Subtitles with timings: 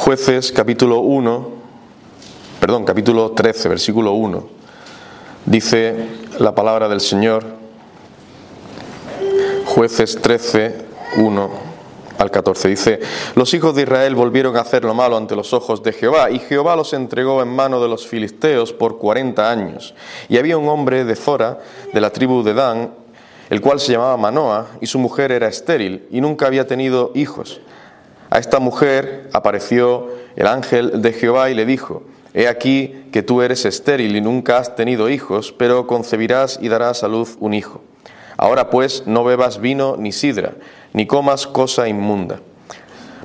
[0.00, 1.48] Jueces capítulo 1,
[2.58, 4.44] perdón, capítulo 13, versículo 1.
[5.44, 6.06] Dice
[6.38, 7.44] la palabra del Señor,
[9.66, 10.86] Jueces 13,
[11.18, 11.50] 1
[12.16, 12.68] al 14.
[12.68, 13.00] Dice,
[13.34, 16.38] los hijos de Israel volvieron a hacer lo malo ante los ojos de Jehová, y
[16.38, 19.94] Jehová los entregó en mano de los filisteos por cuarenta años.
[20.30, 21.58] Y había un hombre de Zora,
[21.92, 22.94] de la tribu de Dan,
[23.50, 27.60] el cual se llamaba Manoah, y su mujer era estéril, y nunca había tenido hijos.
[28.30, 33.42] A esta mujer apareció el ángel de Jehová y le dijo, He aquí que tú
[33.42, 37.82] eres estéril y nunca has tenido hijos, pero concebirás y darás a luz un hijo.
[38.36, 40.54] Ahora pues no bebas vino ni sidra,
[40.92, 42.40] ni comas cosa inmunda.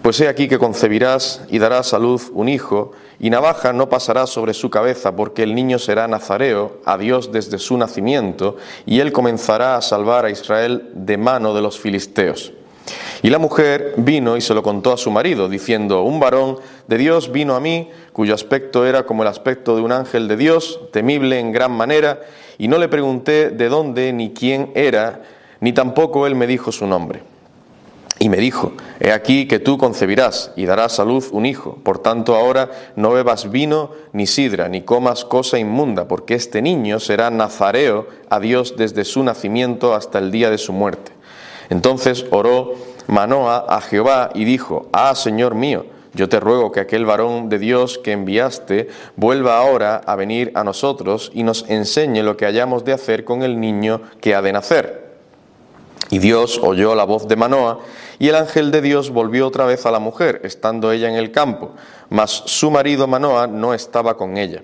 [0.02, 4.26] Pues he aquí que concebirás y darás a luz un hijo, y navaja no pasará
[4.26, 9.12] sobre su cabeza, porque el niño será nazareo a Dios desde su nacimiento, y él
[9.12, 12.55] comenzará a salvar a Israel de mano de los filisteos.
[13.22, 16.58] Y la mujer vino y se lo contó a su marido, diciendo, un varón
[16.88, 20.38] de Dios vino a mí, cuyo aspecto era como el aspecto de un ángel de
[20.38, 22.22] Dios, temible en gran manera,
[22.58, 25.24] y no le pregunté de dónde ni quién era,
[25.60, 27.24] ni tampoco él me dijo su nombre.
[28.18, 32.00] Y me dijo, he aquí que tú concebirás y darás a luz un hijo, por
[32.00, 37.30] tanto ahora no bebas vino ni sidra, ni comas cosa inmunda, porque este niño será
[37.30, 41.15] nazareo a Dios desde su nacimiento hasta el día de su muerte.
[41.70, 42.74] Entonces oró
[43.08, 47.60] Manoa a Jehová y dijo, Ah, Señor mío, yo te ruego que aquel varón de
[47.60, 52.86] Dios que enviaste vuelva ahora a venir a nosotros y nos enseñe lo que hayamos
[52.86, 55.06] de hacer con el niño que ha de nacer.
[56.10, 57.80] Y Dios oyó la voz de Manoa,
[58.20, 61.32] y el ángel de Dios volvió otra vez a la mujer, estando ella en el
[61.32, 61.72] campo,
[62.10, 64.62] mas su marido Manoa no estaba con ella.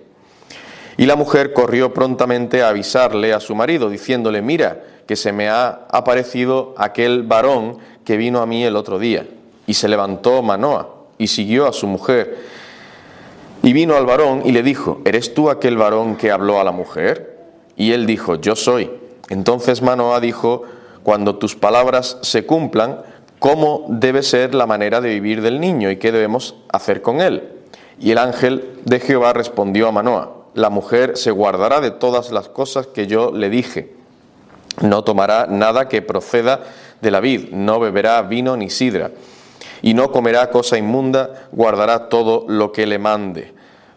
[0.98, 5.50] Y la mujer corrió prontamente a avisarle a su marido, diciéndole, mira, que se me
[5.50, 9.28] ha aparecido aquel varón que vino a mí el otro día.
[9.68, 12.40] Y se levantó Manoa y siguió a su mujer.
[13.64, 16.72] Y vino al varón y le dijo, ¿eres tú aquel varón que habló a la
[16.72, 17.38] mujer?
[17.76, 18.90] Y él dijo, yo soy.
[19.30, 20.64] Entonces Manoa dijo,
[21.04, 23.02] cuando tus palabras se cumplan,
[23.40, 27.50] ¿cómo debe ser la manera de vivir del niño y qué debemos hacer con él?
[28.00, 32.50] Y el ángel de Jehová respondió a Manoa, la mujer se guardará de todas las
[32.50, 33.94] cosas que yo le dije.
[34.82, 36.62] No tomará nada que proceda
[37.02, 39.12] de la vid, no beberá vino ni sidra,
[39.82, 43.54] y no comerá cosa inmunda, guardará todo lo que le mande.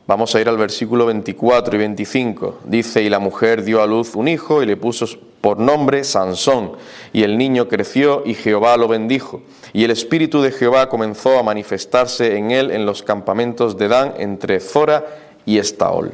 [0.07, 2.59] Vamos a ir al versículo 24 y 25.
[2.65, 5.07] Dice, y la mujer dio a luz un hijo y le puso
[5.41, 6.73] por nombre Sansón,
[7.13, 9.43] y el niño creció y Jehová lo bendijo.
[9.73, 14.15] Y el espíritu de Jehová comenzó a manifestarse en él en los campamentos de Dan
[14.19, 15.05] entre Zora
[15.47, 16.13] y Estaol.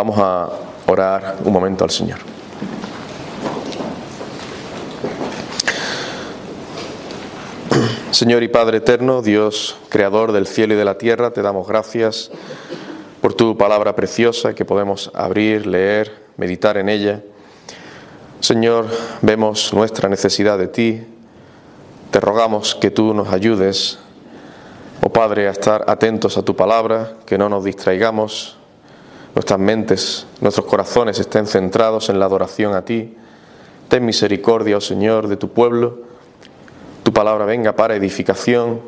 [0.00, 0.48] Vamos a
[0.86, 2.20] orar un momento al Señor.
[8.10, 12.30] Señor y Padre eterno, Dios creador del cielo y de la tierra, te damos gracias
[13.20, 17.20] por tu palabra preciosa que podemos abrir, leer, meditar en ella.
[18.40, 18.86] Señor,
[19.20, 21.02] vemos nuestra necesidad de ti.
[22.10, 23.98] Te rogamos que tú nos ayudes,
[25.02, 28.56] oh Padre, a estar atentos a tu palabra, que no nos distraigamos,
[29.34, 33.16] nuestras mentes, nuestros corazones estén centrados en la adoración a ti.
[33.88, 35.98] Ten misericordia, oh Señor, de tu pueblo.
[37.02, 38.80] Tu palabra venga para edificación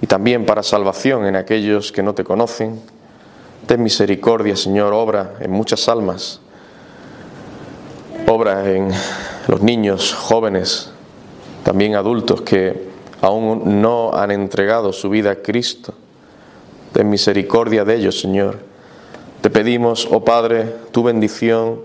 [0.00, 2.80] y también para salvación en aquellos que no te conocen.
[3.66, 6.40] Ten misericordia, Señor, obra en muchas almas.
[8.26, 8.90] Obra en
[9.48, 10.90] los niños, jóvenes,
[11.64, 12.90] también adultos que
[13.20, 15.94] aún no han entregado su vida a Cristo.
[16.92, 18.71] Ten misericordia de ellos, Señor
[19.42, 21.80] te pedimos, oh Padre, tu bendición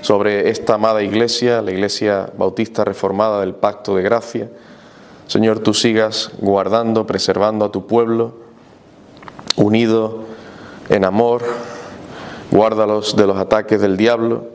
[0.00, 4.50] sobre esta amada iglesia, la iglesia bautista reformada del pacto de gracia.
[5.28, 8.32] Señor, tú sigas guardando, preservando a tu pueblo,
[9.54, 10.24] unido
[10.88, 11.44] en amor,
[12.50, 14.46] guárdalos de los ataques del diablo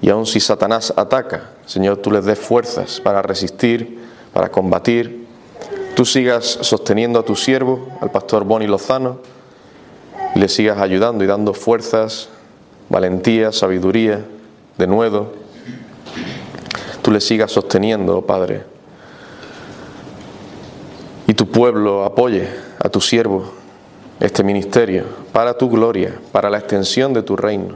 [0.00, 5.26] y aun si Satanás ataca, Señor, tú les des fuerzas para resistir, para combatir.
[5.94, 9.18] Tú sigas sosteniendo a tu siervo, al pastor Boni Lozano,
[10.36, 12.28] y le sigas ayudando y dando fuerzas,
[12.90, 14.22] valentía, sabiduría,
[14.76, 15.32] de nuevo.
[17.00, 18.64] Tú le sigas sosteniendo, oh Padre.
[21.26, 23.50] Y tu pueblo apoye a tu siervo
[24.20, 27.74] este ministerio para tu gloria, para la extensión de tu reino.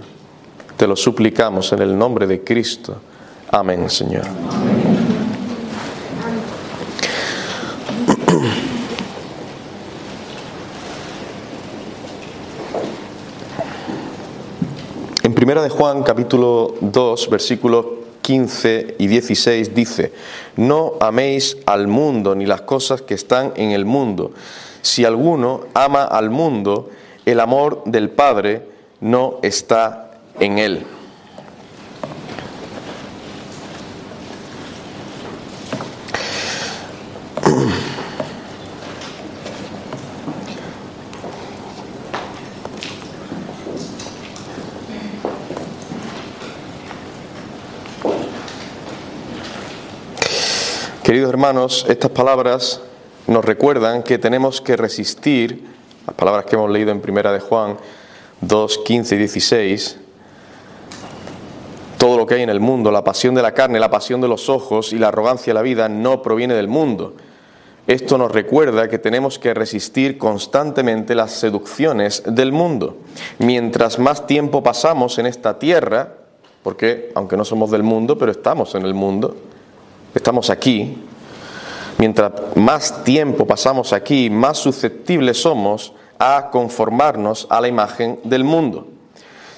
[0.76, 2.94] Te lo suplicamos en el nombre de Cristo.
[3.50, 4.24] Amén, Señor.
[15.50, 17.84] Primera de Juan, capítulo 2, versículos
[18.22, 20.12] 15 y 16 dice,
[20.54, 24.30] no améis al mundo ni las cosas que están en el mundo.
[24.80, 26.90] Si alguno ama al mundo,
[27.26, 28.62] el amor del Padre
[29.00, 30.86] no está en él.
[51.10, 52.80] Queridos hermanos, estas palabras
[53.26, 55.64] nos recuerdan que tenemos que resistir,
[56.06, 57.78] las palabras que hemos leído en Primera de Juan
[58.42, 59.98] 2, 15 y 16,
[61.98, 64.28] todo lo que hay en el mundo, la pasión de la carne, la pasión de
[64.28, 67.14] los ojos y la arrogancia de la vida no proviene del mundo.
[67.88, 72.98] Esto nos recuerda que tenemos que resistir constantemente las seducciones del mundo.
[73.40, 76.14] Mientras más tiempo pasamos en esta tierra,
[76.62, 79.49] porque aunque no somos del mundo, pero estamos en el mundo,
[80.14, 80.96] estamos aquí,
[81.98, 88.86] mientras más tiempo pasamos aquí, más susceptibles somos a conformarnos a la imagen del mundo.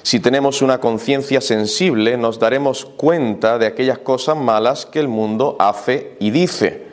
[0.02, 5.56] Si tenemos una conciencia sensible, nos daremos cuenta de aquellas cosas malas que el mundo
[5.60, 6.87] hace y dice.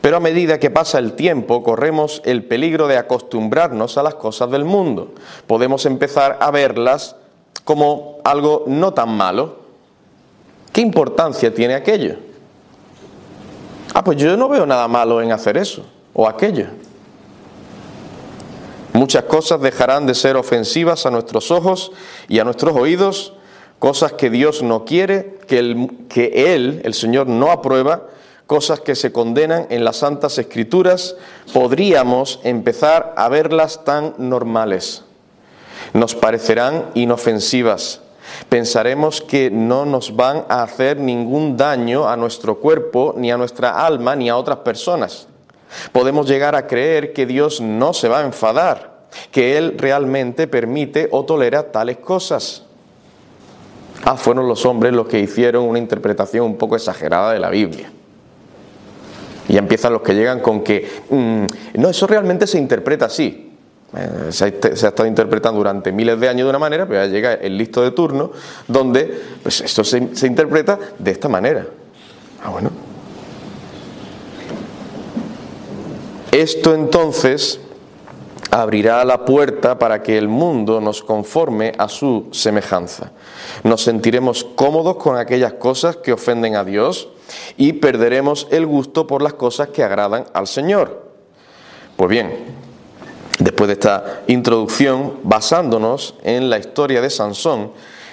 [0.00, 4.50] Pero a medida que pasa el tiempo, corremos el peligro de acostumbrarnos a las cosas
[4.50, 5.12] del mundo.
[5.46, 7.16] Podemos empezar a verlas
[7.64, 9.56] como algo no tan malo.
[10.72, 12.16] ¿Qué importancia tiene aquello?
[13.94, 15.84] Ah, pues yo no veo nada malo en hacer eso
[16.14, 16.66] o aquello.
[18.92, 21.92] Muchas cosas dejarán de ser ofensivas a nuestros ojos
[22.28, 23.32] y a nuestros oídos,
[23.78, 28.08] cosas que Dios no quiere, que, que Él, el Señor, no aprueba,
[28.46, 31.16] cosas que se condenan en las santas escrituras,
[31.54, 35.04] podríamos empezar a verlas tan normales.
[35.94, 38.01] Nos parecerán inofensivas,
[38.48, 43.84] Pensaremos que no nos van a hacer ningún daño a nuestro cuerpo, ni a nuestra
[43.84, 45.26] alma, ni a otras personas.
[45.92, 51.08] Podemos llegar a creer que Dios no se va a enfadar, que Él realmente permite
[51.10, 52.64] o tolera tales cosas.
[54.04, 57.90] Ah, fueron los hombres los que hicieron una interpretación un poco exagerada de la Biblia.
[59.48, 63.51] Y empiezan los que llegan con que, mm, no, eso realmente se interpreta así.
[63.94, 67.34] Eh, se, ha, estado interpretando durante miles de años de una manera, pero ya llega
[67.34, 68.30] el listo de turno
[68.66, 71.66] donde pues esto se, se interpreta de esta manera.
[72.42, 72.70] Ah, bueno.
[76.30, 77.60] Esto entonces
[78.50, 83.12] abrirá la puerta para que el mundo nos conforme a su semejanza.
[83.64, 87.08] Nos sentiremos cómodos con aquellas cosas que ofenden a Dios
[87.56, 91.02] y perderemos el gusto por las cosas que agradan al Señor.
[91.96, 92.30] Pues bien,
[93.38, 97.72] Después de esta introducción, basándonos en la historia de Sansón,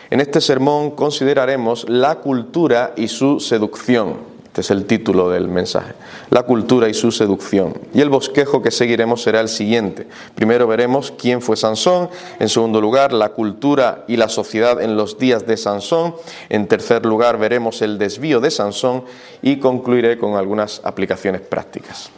[0.10, 4.40] en este sermón consideraremos la cultura y su seducción.
[4.50, 5.94] Este es el título del mensaje.
[6.32, 7.76] La cultura y su seducción.
[7.94, 10.08] Y el bosquejo que seguiremos será el siguiente.
[10.34, 12.10] Primero veremos quién fue Sansón.
[12.40, 16.16] En segundo lugar, la cultura y la sociedad en los días de Sansón.
[16.50, 19.04] En tercer lugar, veremos el desvío de Sansón.
[19.44, 22.10] Y concluiré con algunas aplicaciones prácticas.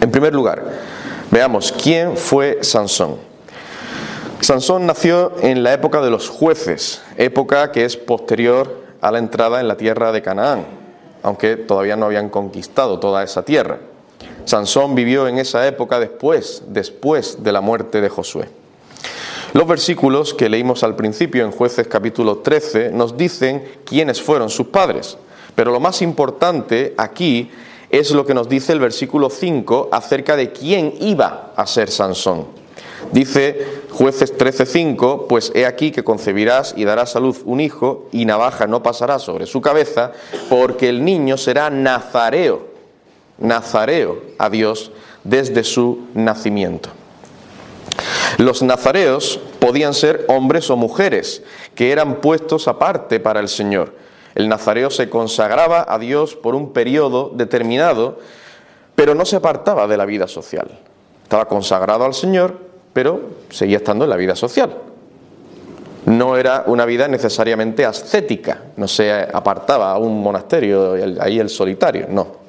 [0.00, 0.64] En primer lugar,
[1.32, 3.16] Veamos, ¿quién fue Sansón?
[4.40, 9.58] Sansón nació en la época de los jueces, época que es posterior a la entrada
[9.58, 10.66] en la tierra de Canaán,
[11.22, 13.78] aunque todavía no habían conquistado toda esa tierra.
[14.44, 18.50] Sansón vivió en esa época después, después de la muerte de Josué.
[19.54, 24.66] Los versículos que leímos al principio en jueces capítulo 13 nos dicen quiénes fueron sus
[24.66, 25.16] padres,
[25.54, 27.50] pero lo más importante aquí
[27.92, 32.46] es lo que nos dice el versículo 5 acerca de quién iba a ser Sansón.
[33.12, 38.24] Dice jueces 13:5, pues he aquí que concebirás y darás a luz un hijo y
[38.24, 40.12] navaja no pasará sobre su cabeza,
[40.48, 42.66] porque el niño será nazareo,
[43.38, 44.90] nazareo a Dios
[45.24, 46.88] desde su nacimiento.
[48.38, 51.42] Los nazareos podían ser hombres o mujeres
[51.74, 53.92] que eran puestos aparte para el Señor.
[54.34, 58.18] El nazareo se consagraba a Dios por un periodo determinado,
[58.94, 60.68] pero no se apartaba de la vida social.
[61.22, 62.58] Estaba consagrado al Señor,
[62.92, 63.20] pero
[63.50, 64.74] seguía estando en la vida social.
[66.06, 72.06] No era una vida necesariamente ascética, no se apartaba a un monasterio, ahí el solitario,
[72.08, 72.42] no.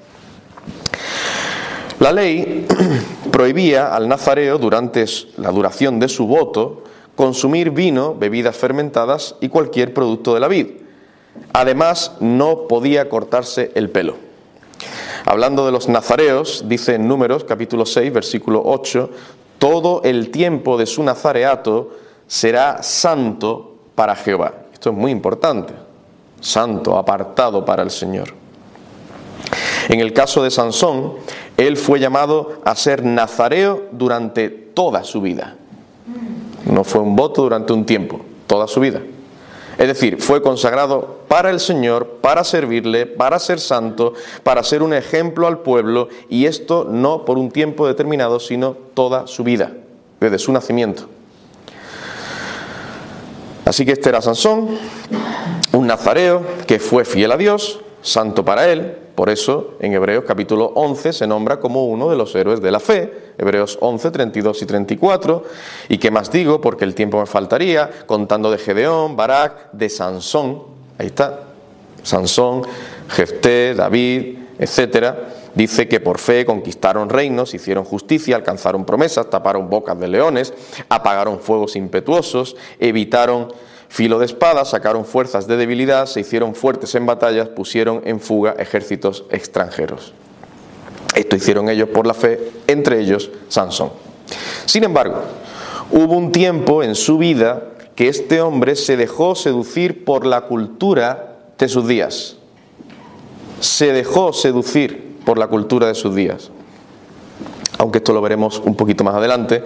[1.99, 2.65] La ley
[3.31, 5.05] prohibía al nazareo, durante
[5.37, 6.83] la duración de su voto,
[7.15, 10.67] consumir vino, bebidas fermentadas y cualquier producto de la vid.
[11.53, 14.15] Además, no podía cortarse el pelo.
[15.25, 19.09] Hablando de los nazareos, dice en Números capítulo 6, versículo 8,
[19.57, 21.91] todo el tiempo de su nazareato
[22.27, 24.53] será santo para Jehová.
[24.73, 25.73] Esto es muy importante.
[26.41, 28.33] santo, apartado para el Señor.
[29.87, 31.13] En el caso de Sansón,
[31.55, 35.55] él fue llamado a ser nazareo durante toda su vida.
[36.65, 39.01] No fue un voto durante un tiempo, toda su vida.
[39.77, 44.13] Es decir, fue consagrado para el Señor, para servirle, para ser santo,
[44.43, 49.25] para ser un ejemplo al pueblo, y esto no por un tiempo determinado, sino toda
[49.25, 49.71] su vida,
[50.19, 51.07] desde su nacimiento.
[53.65, 54.77] Así que este era Sansón,
[55.71, 60.71] un nazareo que fue fiel a Dios, santo para él, por eso en Hebreos capítulo
[60.75, 64.65] 11 se nombra como uno de los héroes de la fe, Hebreos 11, 32 y
[64.67, 65.43] 34.
[65.89, 66.61] ¿Y qué más digo?
[66.61, 71.41] Porque el tiempo me faltaría, contando de Gedeón, Barak, de Sansón, ahí está,
[72.03, 72.63] Sansón,
[73.09, 75.29] Jefté, David, etcétera.
[75.55, 80.53] Dice que por fe conquistaron reinos, hicieron justicia, alcanzaron promesas, taparon bocas de leones,
[80.89, 83.53] apagaron fuegos impetuosos, evitaron
[83.87, 88.55] filo de espada, sacaron fuerzas de debilidad, se hicieron fuertes en batallas, pusieron en fuga
[88.57, 90.13] ejércitos extranjeros.
[91.13, 93.91] Esto hicieron ellos por la fe, entre ellos Sansón.
[94.65, 95.21] Sin embargo,
[95.91, 101.37] hubo un tiempo en su vida que este hombre se dejó seducir por la cultura
[101.57, 102.37] de sus días.
[103.59, 106.49] Se dejó seducir por la cultura de sus días.
[107.77, 109.63] Aunque esto lo veremos un poquito más adelante,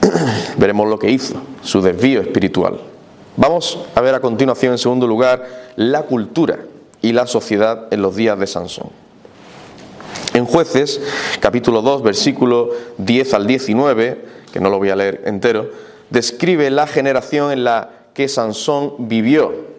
[0.56, 2.80] veremos lo que hizo, su desvío espiritual.
[3.36, 6.60] Vamos a ver a continuación, en segundo lugar, la cultura
[7.02, 8.88] y la sociedad en los días de Sansón.
[10.34, 11.00] En jueces,
[11.40, 15.70] capítulo 2, versículo 10 al 19, que no lo voy a leer entero,
[16.10, 19.70] describe la generación en la que Sansón vivió.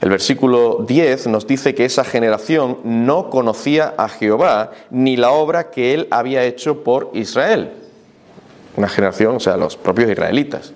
[0.00, 5.70] El versículo 10 nos dice que esa generación no conocía a Jehová ni la obra
[5.70, 7.72] que él había hecho por Israel.
[8.76, 10.72] Una generación, o sea, los propios israelitas.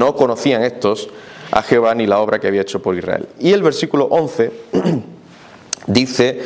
[0.00, 1.10] no conocían estos
[1.52, 3.28] a Jehová ni la obra que había hecho por Israel.
[3.38, 4.50] Y el versículo 11
[5.86, 6.40] dice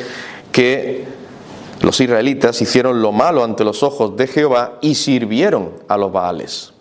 [0.51, 1.05] que
[1.81, 6.73] los israelitas hicieron lo malo ante los ojos de Jehová y sirvieron a los Baales.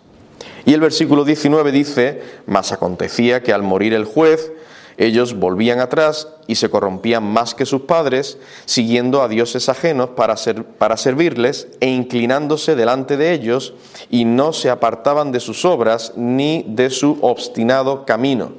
[0.65, 4.53] Y el versículo 19 dice, mas acontecía que al morir el juez,
[4.97, 10.37] ellos volvían atrás y se corrompían más que sus padres, siguiendo a dioses ajenos para,
[10.79, 13.75] para servirles e inclinándose delante de ellos,
[14.09, 18.53] y no se apartaban de sus obras ni de su obstinado camino.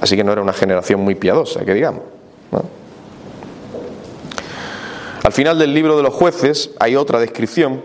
[0.00, 2.02] Así que no era una generación muy piadosa, que digamos.
[5.22, 7.80] Al final del libro de los jueces hay otra descripción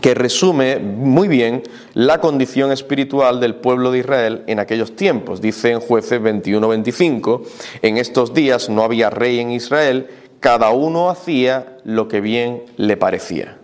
[0.00, 1.64] que resume muy bien
[1.94, 5.40] la condición espiritual del pueblo de Israel en aquellos tiempos.
[5.40, 7.42] Dice en jueces 21-25,
[7.82, 10.06] en estos días no había rey en Israel,
[10.38, 13.56] cada uno hacía lo que bien le parecía.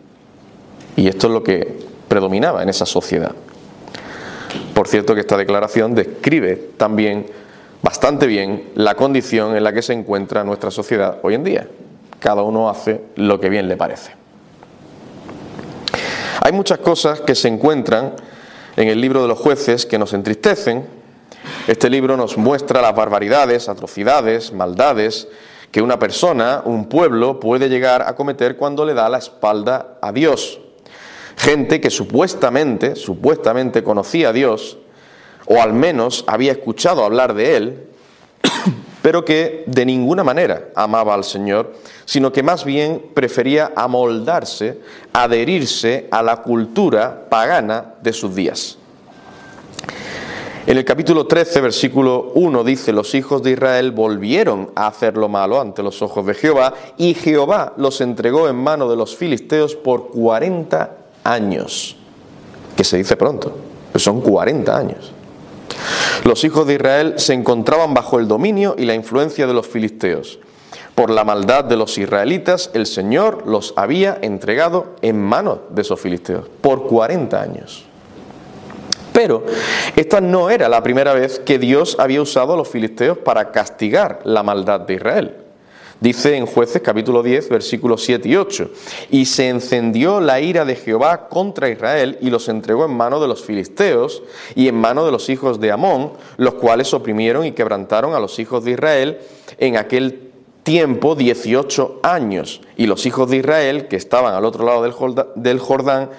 [0.96, 1.78] Y esto es lo que
[2.08, 3.32] predominaba en esa sociedad.
[4.74, 7.26] Por cierto que esta declaración describe también
[7.80, 11.68] bastante bien la condición en la que se encuentra nuestra sociedad hoy en día.
[12.18, 14.12] Cada uno hace lo que bien le parece.
[16.40, 18.14] Hay muchas cosas que se encuentran
[18.76, 20.86] en el libro de los jueces que nos entristecen.
[21.66, 25.28] Este libro nos muestra las barbaridades, atrocidades, maldades
[25.70, 30.12] que una persona, un pueblo, puede llegar a cometer cuando le da la espalda a
[30.12, 30.60] Dios.
[31.36, 34.78] Gente que supuestamente, supuestamente conocía a Dios,
[35.46, 37.88] o al menos había escuchado hablar de Él,
[39.02, 41.74] pero que de ninguna manera amaba al Señor,
[42.04, 44.80] sino que más bien prefería amoldarse,
[45.12, 48.78] adherirse a la cultura pagana de sus días.
[50.66, 55.26] En el capítulo 13, versículo 1 dice, los hijos de Israel volvieron a hacer lo
[55.28, 59.74] malo ante los ojos de Jehová, y Jehová los entregó en mano de los filisteos
[59.74, 61.96] por 40 años,
[62.76, 63.56] que se dice pronto,
[63.92, 65.12] pues son 40 años.
[66.24, 70.38] Los hijos de Israel se encontraban bajo el dominio y la influencia de los filisteos.
[70.94, 76.00] Por la maldad de los israelitas, el Señor los había entregado en manos de esos
[76.00, 77.84] filisteos por 40 años.
[79.12, 79.44] Pero
[79.96, 84.20] esta no era la primera vez que Dios había usado a los filisteos para castigar
[84.24, 85.47] la maldad de Israel.
[86.00, 88.70] Dice en jueces capítulo 10 versículos 7 y 8,
[89.10, 93.26] y se encendió la ira de Jehová contra Israel y los entregó en mano de
[93.26, 94.22] los filisteos
[94.54, 98.38] y en mano de los hijos de Amón, los cuales oprimieron y quebrantaron a los
[98.38, 99.18] hijos de Israel
[99.58, 100.30] en aquel
[100.62, 102.60] tiempo 18 años.
[102.76, 104.82] Y los hijos de Israel que estaban al otro lado
[105.34, 106.10] del Jordán,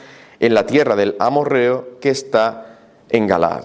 [0.42, 3.64] en la tierra del Amorreo que está en Galaad.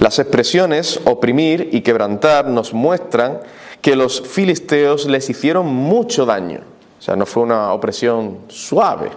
[0.00, 3.40] Las expresiones oprimir y quebrantar nos muestran
[3.86, 6.58] que los filisteos les hicieron mucho daño.
[6.98, 9.12] O sea, no fue una opresión suave,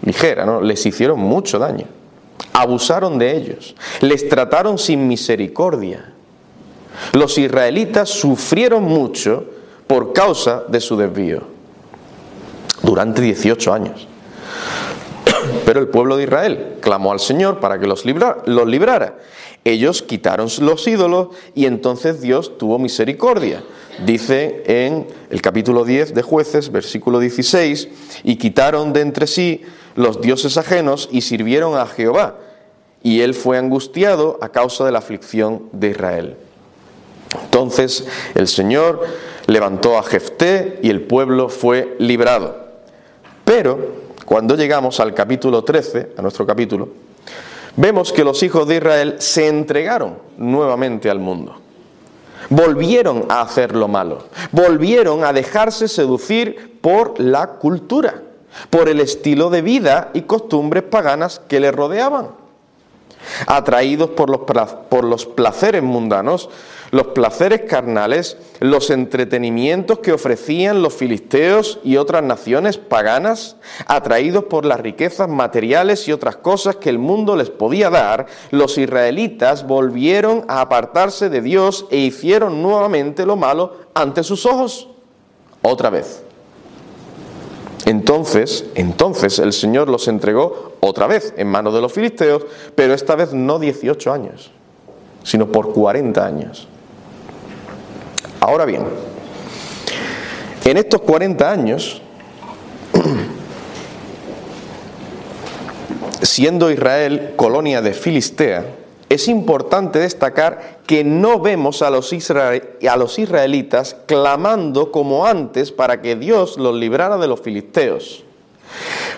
[0.00, 0.62] ligera, ¿no?
[0.62, 1.84] Les hicieron mucho daño.
[2.54, 3.76] Abusaron de ellos.
[4.00, 6.14] Les trataron sin misericordia.
[7.12, 9.44] Los israelitas sufrieron mucho
[9.86, 11.42] por causa de su desvío.
[12.82, 14.08] Durante 18 años.
[15.66, 19.18] Pero el pueblo de Israel clamó al Señor para que los, los librara.
[19.62, 23.62] Ellos quitaron los ídolos y entonces Dios tuvo misericordia.
[24.04, 27.88] Dice en el capítulo 10 de jueces, versículo 16,
[28.24, 29.62] y quitaron de entre sí
[29.94, 32.36] los dioses ajenos y sirvieron a Jehová.
[33.02, 36.36] Y él fue angustiado a causa de la aflicción de Israel.
[37.44, 39.06] Entonces el Señor
[39.46, 42.56] levantó a Jefté y el pueblo fue librado.
[43.44, 46.88] Pero cuando llegamos al capítulo 13, a nuestro capítulo,
[47.76, 51.56] vemos que los hijos de Israel se entregaron nuevamente al mundo.
[52.50, 58.22] Volvieron a hacer lo malo, volvieron a dejarse seducir por la cultura,
[58.70, 62.28] por el estilo de vida y costumbres paganas que le rodeaban.
[63.46, 64.40] Atraídos por los,
[64.88, 66.50] por los placeres mundanos,
[66.90, 73.56] los placeres carnales, los entretenimientos que ofrecían los filisteos y otras naciones paganas,
[73.86, 78.78] atraídos por las riquezas materiales y otras cosas que el mundo les podía dar, los
[78.78, 84.88] israelitas volvieron a apartarse de Dios e hicieron nuevamente lo malo ante sus ojos.
[85.62, 86.22] Otra vez.
[87.86, 93.16] Entonces, entonces el Señor los entregó otra vez en manos de los filisteos, pero esta
[93.16, 94.50] vez no 18 años,
[95.22, 96.68] sino por 40 años.
[98.40, 98.84] Ahora bien,
[100.64, 102.00] en estos 40 años,
[106.22, 108.64] siendo Israel colonia de Filistea,
[109.10, 116.00] es importante destacar que no vemos a los, a los, israelitas clamando como antes para
[116.00, 118.24] que Dios los librara de los filisteos.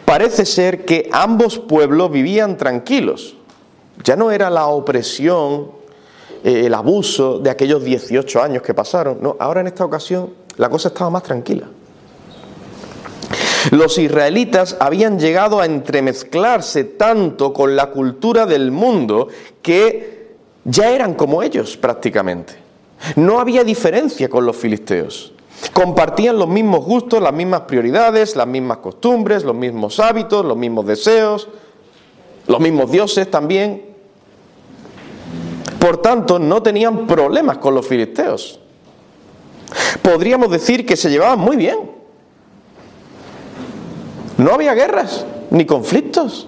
[0.07, 3.37] Parece ser que ambos pueblos vivían tranquilos.
[4.02, 5.81] Ya no era la opresión
[6.44, 9.18] eh, el abuso de aquellos 18 años que pasaron.
[9.20, 11.69] No, ahora en esta ocasión la cosa estaba más tranquila.
[13.71, 19.28] Los israelitas habían llegado a entremezclarse tanto con la cultura del mundo
[19.62, 20.32] que
[20.64, 22.54] ya eran como ellos prácticamente.
[23.17, 25.32] No había diferencia con los filisteos.
[25.73, 30.86] Compartían los mismos gustos, las mismas prioridades, las mismas costumbres, los mismos hábitos, los mismos
[30.86, 31.49] deseos,
[32.49, 33.92] los mismos dioses también.
[35.82, 38.60] Por tanto, no tenían problemas con los filisteos.
[40.00, 41.76] Podríamos decir que se llevaban muy bien.
[44.38, 46.47] No había guerras ni conflictos.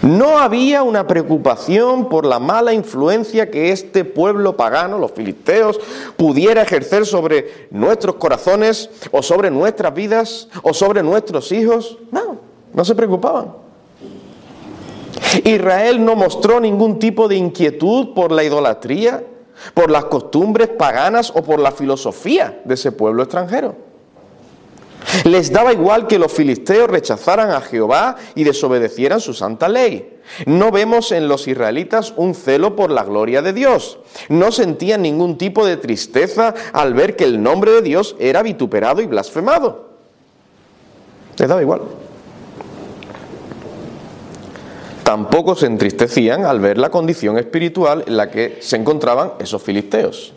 [0.00, 5.78] No había una preocupación por la mala influencia que este pueblo pagano, los filisteos,
[6.16, 11.98] pudiera ejercer sobre nuestros corazones o sobre nuestras vidas o sobre nuestros hijos.
[12.10, 12.38] No,
[12.72, 13.69] no se preocupaban.
[15.44, 19.24] Israel no mostró ningún tipo de inquietud por la idolatría,
[19.74, 23.90] por las costumbres paganas o por la filosofía de ese pueblo extranjero.
[25.24, 30.18] Les daba igual que los filisteos rechazaran a Jehová y desobedecieran su santa ley.
[30.46, 33.98] No vemos en los israelitas un celo por la gloria de Dios.
[34.28, 39.00] No sentían ningún tipo de tristeza al ver que el nombre de Dios era vituperado
[39.00, 39.90] y blasfemado.
[41.38, 41.80] Les daba igual.
[45.10, 50.32] Tampoco se entristecían al ver la condición espiritual en la que se encontraban esos filisteos.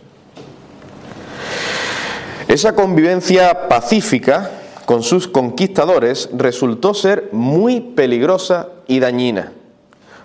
[2.47, 4.49] Esa convivencia pacífica
[4.88, 9.53] con sus conquistadores resultó ser muy peligrosa y dañina.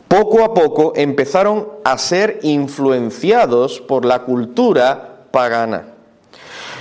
[0.09, 5.89] Poco a poco empezaron a ser influenciados por la cultura pagana.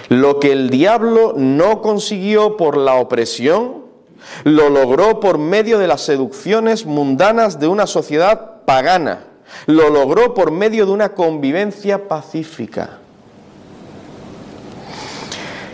[0.07, 3.86] Lo que el diablo no consiguió por la opresión,
[4.43, 9.23] lo logró por medio de las seducciones mundanas de una sociedad pagana.
[9.65, 12.99] Lo logró por medio de una convivencia pacífica.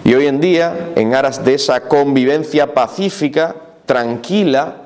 [0.03, 4.77] Y hoy en día, en aras de esa convivencia pacífica, tranquila,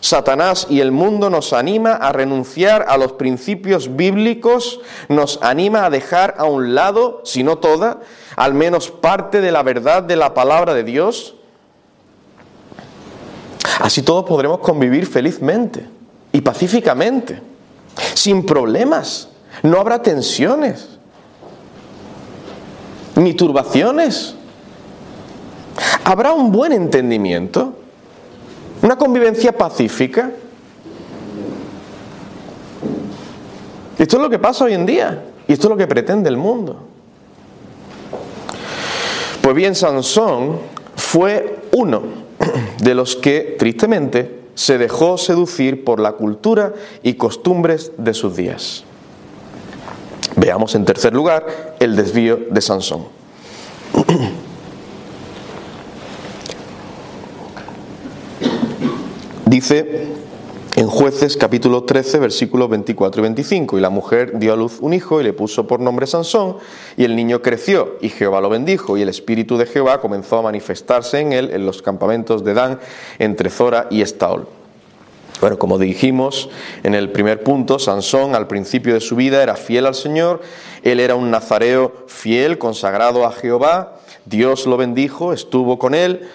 [0.00, 5.90] Satanás y el mundo nos anima a renunciar a los principios bíblicos, nos anima a
[5.90, 8.00] dejar a un lado, si no toda,
[8.36, 11.36] al menos parte de la verdad de la palabra de Dios
[13.80, 15.86] Así todos podremos convivir felizmente
[16.32, 17.40] y pacíficamente,
[18.14, 19.28] sin problemas.
[19.62, 20.88] No habrá tensiones,
[23.16, 24.34] ni turbaciones.
[26.04, 27.74] Habrá un buen entendimiento,
[28.82, 30.30] una convivencia pacífica.
[33.98, 36.36] Esto es lo que pasa hoy en día y esto es lo que pretende el
[36.36, 36.76] mundo.
[39.40, 40.58] Pues bien, Sansón
[40.96, 42.25] fue uno
[42.82, 48.84] de los que, tristemente, se dejó seducir por la cultura y costumbres de sus días.
[50.36, 53.04] Veamos en tercer lugar el desvío de Sansón.
[59.46, 60.25] Dice
[60.76, 64.92] en jueces capítulo 13 versículos 24 y 25, y la mujer dio a luz un
[64.92, 66.58] hijo y le puso por nombre Sansón,
[66.98, 70.42] y el niño creció, y Jehová lo bendijo, y el espíritu de Jehová comenzó a
[70.42, 72.78] manifestarse en él en los campamentos de Dan,
[73.18, 74.46] entre Zora y Estaol.
[75.40, 76.50] Bueno, como dijimos
[76.82, 80.42] en el primer punto, Sansón al principio de su vida era fiel al Señor,
[80.82, 86.28] él era un nazareo fiel, consagrado a Jehová, Dios lo bendijo, estuvo con él,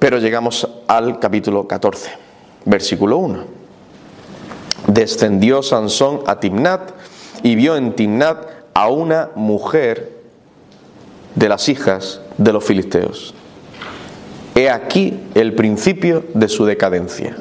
[0.00, 2.23] pero llegamos al capítulo 14.
[2.64, 3.44] Versículo 1.
[4.86, 6.92] Descendió Sansón a Timnat
[7.42, 10.12] y vio en Timnat a una mujer
[11.34, 13.34] de las hijas de los filisteos.
[14.54, 17.36] He aquí el principio de su decadencia.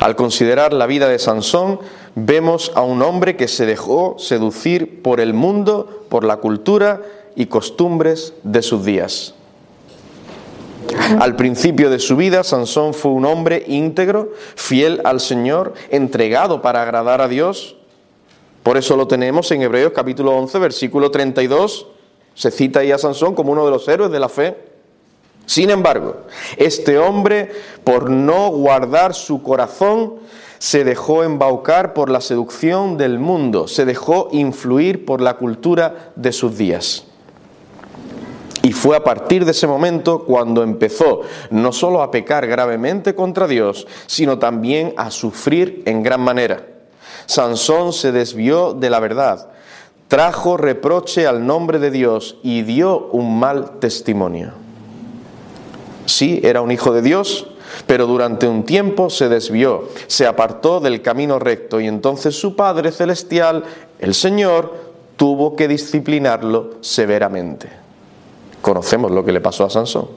[0.00, 1.80] Al considerar la vida de Sansón,
[2.14, 7.02] vemos a un hombre que se dejó seducir por el mundo, por la cultura
[7.36, 9.33] y costumbres de sus días.
[11.18, 16.82] Al principio de su vida, Sansón fue un hombre íntegro, fiel al Señor, entregado para
[16.82, 17.76] agradar a Dios.
[18.62, 21.86] Por eso lo tenemos en Hebreos capítulo 11, versículo 32.
[22.34, 24.56] Se cita ahí a Sansón como uno de los héroes de la fe.
[25.46, 26.16] Sin embargo,
[26.56, 27.50] este hombre,
[27.84, 30.14] por no guardar su corazón,
[30.58, 36.32] se dejó embaucar por la seducción del mundo, se dejó influir por la cultura de
[36.32, 37.04] sus días.
[38.74, 43.86] Fue a partir de ese momento cuando empezó no solo a pecar gravemente contra Dios,
[44.06, 46.66] sino también a sufrir en gran manera.
[47.26, 49.48] Sansón se desvió de la verdad,
[50.08, 54.50] trajo reproche al nombre de Dios y dio un mal testimonio.
[56.06, 57.46] Sí, era un hijo de Dios,
[57.86, 62.90] pero durante un tiempo se desvió, se apartó del camino recto y entonces su Padre
[62.90, 63.62] Celestial,
[64.00, 64.74] el Señor,
[65.16, 67.83] tuvo que disciplinarlo severamente.
[68.64, 70.08] Conocemos lo que le pasó a Sansón.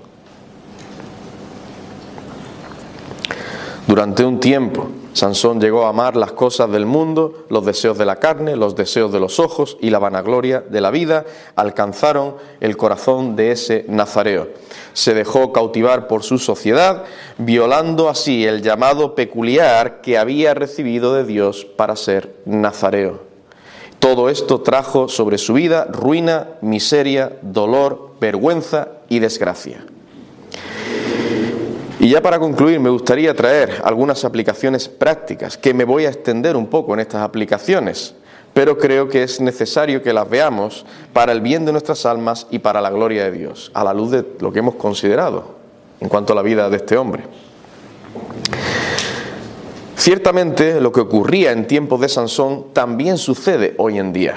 [3.86, 8.16] Durante un tiempo, Sansón llegó a amar las cosas del mundo, los deseos de la
[8.16, 11.26] carne, los deseos de los ojos y la vanagloria de la vida
[11.58, 14.48] alcanzaron el corazón de ese nazareo.
[14.94, 17.04] Se dejó cautivar por su sociedad,
[17.38, 23.27] violando así el llamado peculiar que había recibido de Dios para ser nazareo.
[24.00, 29.86] Todo esto trajo sobre su vida ruina, miseria, dolor, vergüenza y desgracia.
[32.00, 36.56] Y ya para concluir, me gustaría traer algunas aplicaciones prácticas, que me voy a extender
[36.56, 38.14] un poco en estas aplicaciones,
[38.54, 42.60] pero creo que es necesario que las veamos para el bien de nuestras almas y
[42.60, 45.56] para la gloria de Dios, a la luz de lo que hemos considerado
[46.00, 47.24] en cuanto a la vida de este hombre.
[50.08, 54.36] Ciertamente lo que ocurría en tiempos de Sansón también sucede hoy en día.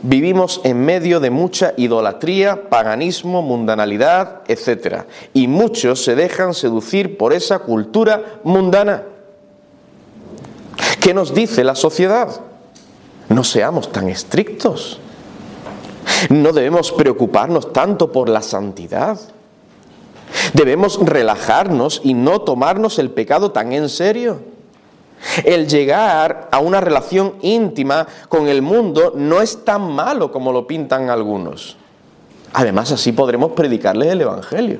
[0.00, 5.06] Vivimos en medio de mucha idolatría, paganismo, mundanalidad, etc.
[5.34, 9.02] Y muchos se dejan seducir por esa cultura mundana.
[11.00, 12.40] ¿Qué nos dice la sociedad?
[13.28, 15.00] No seamos tan estrictos.
[16.30, 19.18] No debemos preocuparnos tanto por la santidad.
[20.52, 24.57] Debemos relajarnos y no tomarnos el pecado tan en serio.
[25.44, 30.66] El llegar a una relación íntima con el mundo no es tan malo como lo
[30.66, 31.76] pintan algunos.
[32.52, 34.78] Además, así podremos predicarles el Evangelio.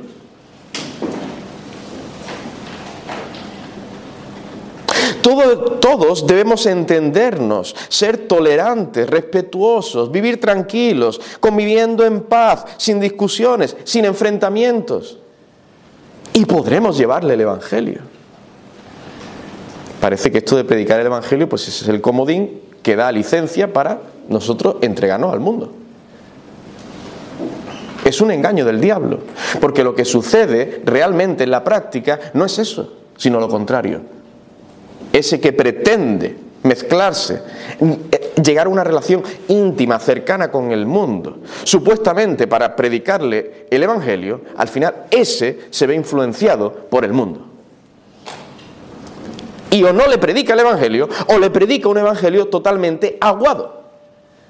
[5.81, 15.19] todos debemos entendernos, ser tolerantes, respetuosos, vivir tranquilos, conviviendo en paz, sin discusiones, sin enfrentamientos.
[16.33, 18.18] Y podremos llevarle el Evangelio.
[20.01, 23.73] Parece que esto de predicar el Evangelio, pues ese es el comodín que da licencia
[23.73, 25.73] para nosotros entregarnos al mundo.
[28.05, 29.21] Es un engaño del diablo,
[29.61, 34.01] porque lo que sucede realmente en la práctica no es eso, sino lo contrario.
[35.13, 37.43] Ese que pretende mezclarse,
[37.81, 44.43] eh, llegar a una relación íntima, cercana con el mundo, supuestamente para predicarle el Evangelio,
[44.57, 47.48] al final ese se ve influenciado por el mundo
[49.71, 53.83] y o no le predica el Evangelio o le predica un Evangelio totalmente aguado,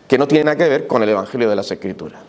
[0.06, 2.20] que no tiene nada que ver con el Evangelio de las Escrituras.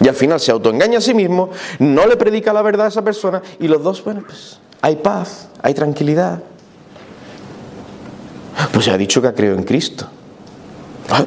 [0.00, 3.02] Y al final se autoengaña a sí mismo, no le predica la verdad a esa
[3.02, 6.42] persona y los dos, bueno, pues hay paz, hay tranquilidad.
[8.72, 10.06] Pues se ha dicho que ha creído en Cristo.
[11.10, 11.24] Ah,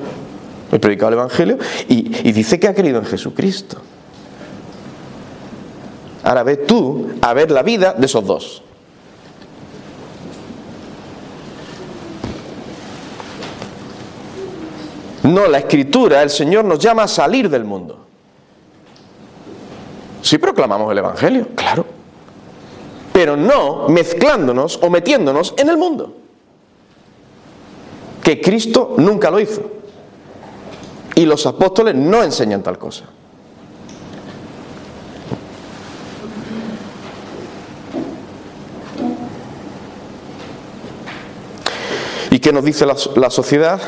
[0.71, 3.81] he predicado el Evangelio y, y dice que ha creído en Jesucristo.
[6.23, 8.63] Ahora ve tú a ver la vida de esos dos.
[15.23, 17.99] No, la escritura, el Señor nos llama a salir del mundo.
[20.21, 21.85] Sí proclamamos el Evangelio, claro.
[23.11, 26.13] Pero no mezclándonos o metiéndonos en el mundo.
[28.23, 29.63] Que Cristo nunca lo hizo.
[31.15, 33.05] Y los apóstoles no enseñan tal cosa.
[42.37, 43.81] ¿Y qué nos dice la, la sociedad?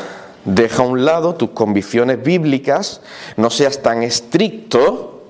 [0.44, 3.00] Deja a un lado tus convicciones bíblicas,
[3.36, 5.22] no seas tan estricto,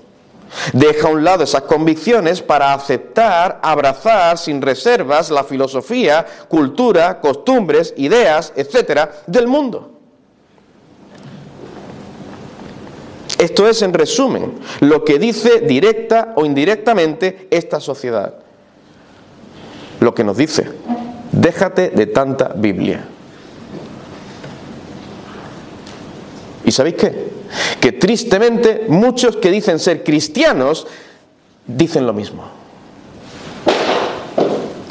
[0.73, 7.93] deja a un lado esas convicciones para aceptar, abrazar sin reservas la filosofía, cultura, costumbres,
[7.99, 9.99] ideas, etcétera, del mundo.
[13.37, 18.33] Esto es, en resumen, lo que dice directa o indirectamente esta sociedad.
[20.01, 20.71] Lo que nos dice,
[21.33, 23.05] déjate de tanta Biblia.
[26.65, 27.31] ¿Y sabéis qué?
[27.81, 30.87] Que tristemente muchos que dicen ser cristianos
[31.67, 32.45] dicen lo mismo.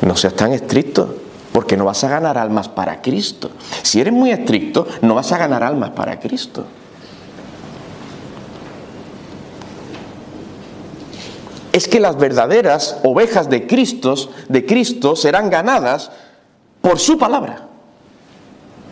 [0.01, 1.15] No seas tan estricto,
[1.51, 3.51] porque no vas a ganar almas para Cristo.
[3.83, 6.65] Si eres muy estricto, no vas a ganar almas para Cristo.
[11.71, 14.15] Es que las verdaderas ovejas de Cristo,
[14.47, 16.11] de Cristo serán ganadas
[16.81, 17.67] por su palabra,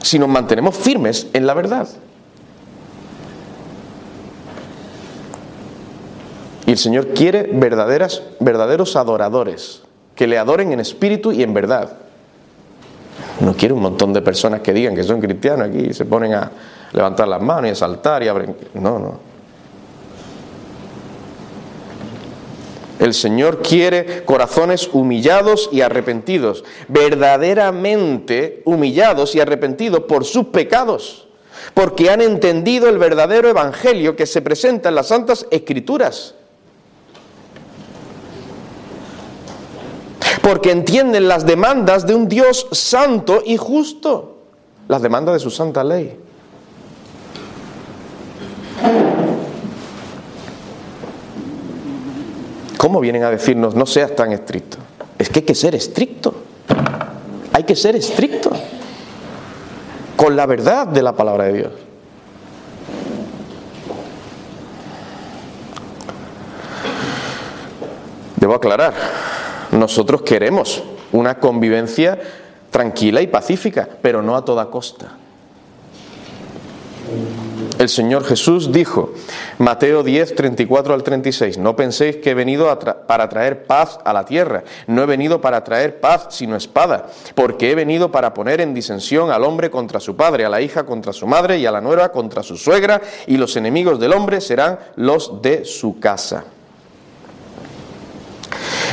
[0.01, 1.87] si nos mantenemos firmes en la verdad.
[6.65, 9.83] Y el Señor quiere verdaderas, verdaderos adoradores,
[10.15, 11.93] que le adoren en espíritu y en verdad.
[13.39, 16.33] No quiere un montón de personas que digan que son cristianos aquí y se ponen
[16.33, 16.51] a
[16.91, 18.55] levantar las manos y a saltar y abren.
[18.73, 19.26] No, no.
[22.99, 31.27] El Señor quiere corazones humillados y arrepentidos, verdaderamente humillados y arrepentidos por sus pecados,
[31.73, 36.33] porque han entendido el verdadero evangelio que se presenta en las santas escrituras.
[40.47, 44.37] porque entienden las demandas de un Dios santo y justo,
[44.87, 46.17] las demandas de su santa ley.
[52.87, 54.77] ¿Cómo vienen a decirnos no seas tan estricto?
[55.19, 56.33] Es que hay que ser estricto.
[57.51, 58.49] Hay que ser estricto
[60.15, 61.71] con la verdad de la palabra de Dios.
[68.37, 68.93] Debo aclarar,
[69.73, 72.17] nosotros queremos una convivencia
[72.71, 75.09] tranquila y pacífica, pero no a toda costa.
[77.79, 79.13] El Señor Jesús dijo,
[79.59, 84.25] Mateo 10, 34 al 36, no penséis que he venido para traer paz a la
[84.25, 88.73] tierra, no he venido para traer paz sino espada, porque he venido para poner en
[88.73, 91.79] disensión al hombre contra su padre, a la hija contra su madre y a la
[91.79, 96.45] nuera contra su suegra, y los enemigos del hombre serán los de su casa.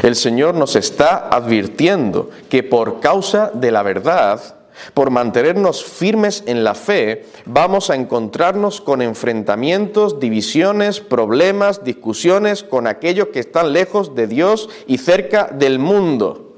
[0.03, 4.57] El Señor nos está advirtiendo que por causa de la verdad,
[4.93, 12.87] por mantenernos firmes en la fe, vamos a encontrarnos con enfrentamientos, divisiones, problemas, discusiones con
[12.87, 16.53] aquellos que están lejos de Dios y cerca del mundo.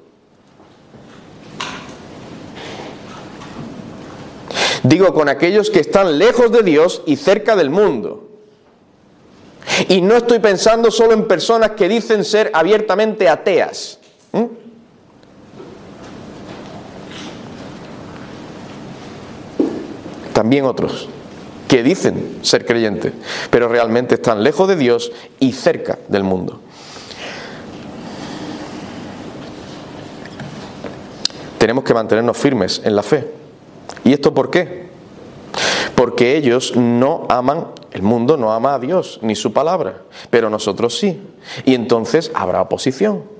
[4.82, 8.28] Digo, con aquellos que están lejos de Dios y cerca del mundo.
[9.88, 13.98] Y no estoy pensando solo en personas que dicen ser abiertamente ateas.
[20.36, 21.08] También otros
[21.66, 23.14] que dicen ser creyentes,
[23.48, 26.60] pero realmente están lejos de Dios y cerca del mundo.
[31.56, 33.32] Tenemos que mantenernos firmes en la fe.
[34.04, 34.90] ¿Y esto por qué?
[35.94, 40.98] Porque ellos no aman el mundo no ama a Dios ni su palabra, pero nosotros
[40.98, 41.18] sí.
[41.64, 43.35] Y entonces habrá oposición.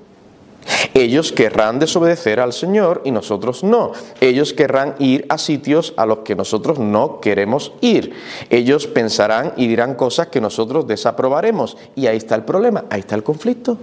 [0.94, 3.92] Ellos querrán desobedecer al Señor y nosotros no.
[4.20, 8.14] Ellos querrán ir a sitios a los que nosotros no queremos ir.
[8.50, 11.76] Ellos pensarán y dirán cosas que nosotros desaprobaremos.
[11.94, 13.79] Y ahí está el problema, ahí está el conflicto.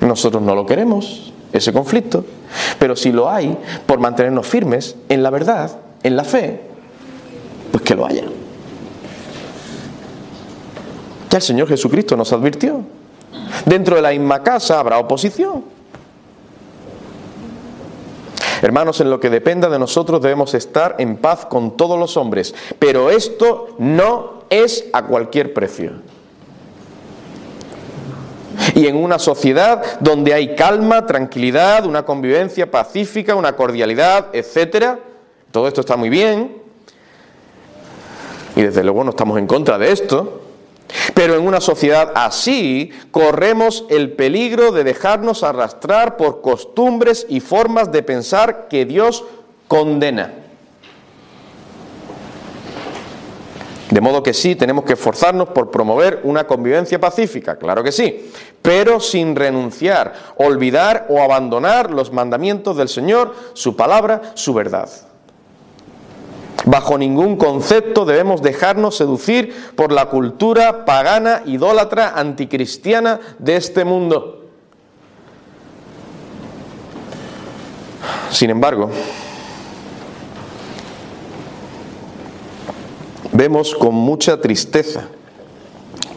[0.00, 2.24] Nosotros no lo queremos, ese conflicto.
[2.78, 6.60] Pero si lo hay, por mantenernos firmes en la verdad, en la fe,
[7.72, 8.24] pues que lo haya.
[11.30, 12.82] Ya el Señor Jesucristo nos advirtió.
[13.64, 15.64] Dentro de la misma casa habrá oposición.
[18.60, 22.54] Hermanos, en lo que dependa de nosotros debemos estar en paz con todos los hombres,
[22.78, 25.92] pero esto no es a cualquier precio.
[28.74, 34.98] Y en una sociedad donde hay calma, tranquilidad, una convivencia pacífica, una cordialidad, etcétera,
[35.50, 36.58] todo esto está muy bien.
[38.56, 40.47] Y desde luego no estamos en contra de esto.
[41.14, 47.92] Pero en una sociedad así corremos el peligro de dejarnos arrastrar por costumbres y formas
[47.92, 49.24] de pensar que Dios
[49.66, 50.32] condena.
[53.90, 58.30] De modo que sí, tenemos que esforzarnos por promover una convivencia pacífica, claro que sí,
[58.60, 64.90] pero sin renunciar, olvidar o abandonar los mandamientos del Señor, su palabra, su verdad.
[66.68, 74.44] Bajo ningún concepto debemos dejarnos seducir por la cultura pagana, idólatra, anticristiana de este mundo.
[78.30, 78.90] Sin embargo,
[83.32, 85.08] vemos con mucha tristeza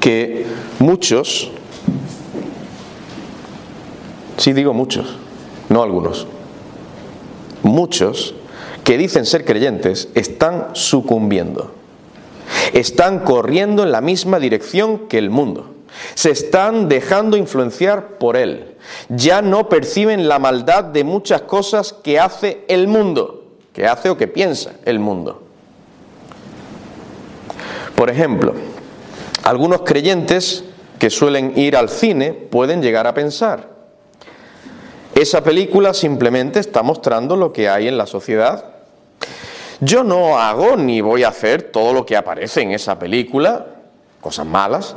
[0.02, 0.46] que
[0.80, 1.50] muchos,
[4.36, 5.16] sí digo muchos,
[5.70, 6.28] no algunos,
[7.64, 8.36] muchos
[8.84, 11.72] que dicen ser creyentes están sucumbiendo,
[12.74, 15.76] están corriendo en la misma dirección que el mundo,
[16.16, 18.76] se están dejando influenciar por él,
[19.10, 24.18] ya no perciben la maldad de muchas cosas que hace el mundo, que hace o
[24.18, 25.44] que piensa el mundo.
[27.96, 28.54] Por ejemplo,
[29.44, 30.64] algunos creyentes
[30.98, 33.72] que suelen ir al cine pueden llegar a pensar,
[35.16, 38.71] esa película simplemente está mostrando lo que hay en la sociedad.
[39.82, 43.66] Yo no hago ni voy a hacer todo lo que aparece en esa película,
[44.22, 44.96] cosas malas.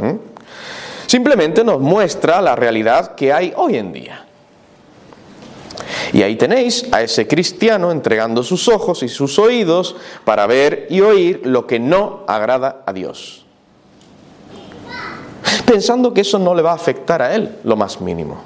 [1.06, 4.26] Simplemente nos muestra la realidad que hay hoy en día.
[6.12, 11.00] Y ahí tenéis a ese cristiano entregando sus ojos y sus oídos para ver y
[11.00, 13.46] oír lo que no agrada a Dios.
[15.64, 18.42] Pensando que eso no le va a afectar a él lo más mínimo.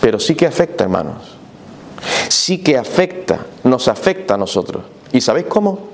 [0.00, 1.39] Pero sí que afecta, hermanos.
[2.30, 4.84] Sí que afecta, nos afecta a nosotros.
[5.12, 5.90] ¿Y sabéis cómo?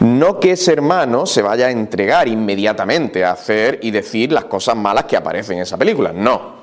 [0.00, 4.76] No que ese hermano se vaya a entregar inmediatamente a hacer y decir las cosas
[4.76, 6.12] malas que aparecen en esa película.
[6.12, 6.62] No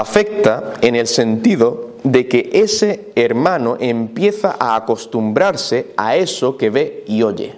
[0.00, 7.04] afecta en el sentido de que ese hermano empieza a acostumbrarse a eso que ve
[7.06, 7.54] y oye.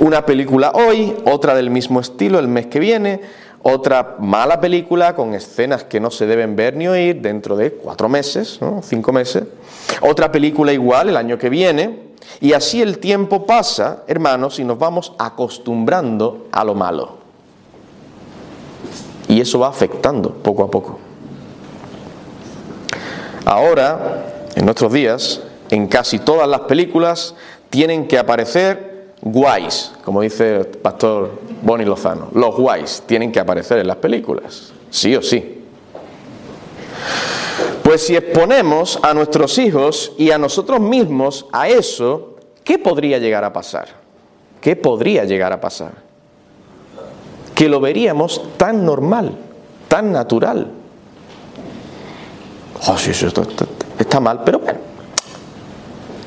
[0.00, 3.20] Una película hoy, otra del mismo estilo el mes que viene,
[3.72, 8.08] otra mala película con escenas que no se deben ver ni oír dentro de cuatro
[8.08, 9.44] meses, cinco meses,
[10.00, 12.08] otra película igual el año que viene,
[12.40, 17.18] y así el tiempo pasa, hermanos, y nos vamos acostumbrando a lo malo.
[19.28, 20.98] Y eso va afectando poco a poco.
[23.44, 27.34] Ahora, en nuestros días, en casi todas las películas
[27.70, 31.30] tienen que aparecer guays, como dice el pastor
[31.62, 32.28] Bonnie Lozano.
[32.34, 35.64] Los guays tienen que aparecer en las películas, sí o sí.
[37.82, 43.44] Pues si exponemos a nuestros hijos y a nosotros mismos a eso, ¿qué podría llegar
[43.44, 43.88] a pasar?
[44.60, 46.08] ¿Qué podría llegar a pasar?
[47.58, 49.32] que lo veríamos tan normal,
[49.88, 50.70] tan natural.
[52.86, 53.26] Oh, sí, eso
[53.98, 54.78] está, mal, pero bueno,